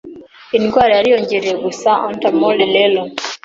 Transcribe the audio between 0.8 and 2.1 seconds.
yariyongereye gusa